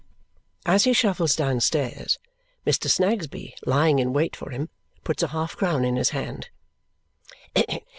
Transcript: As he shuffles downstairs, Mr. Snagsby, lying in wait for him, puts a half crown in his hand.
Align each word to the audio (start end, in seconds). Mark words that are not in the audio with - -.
As 0.65 0.85
he 0.85 0.93
shuffles 0.93 1.35
downstairs, 1.35 2.17
Mr. 2.65 2.89
Snagsby, 2.89 3.53
lying 3.67 3.99
in 3.99 4.13
wait 4.13 4.35
for 4.35 4.49
him, 4.49 4.69
puts 5.03 5.21
a 5.21 5.27
half 5.27 5.55
crown 5.55 5.85
in 5.85 5.95
his 5.95 6.09
hand. 6.09 6.49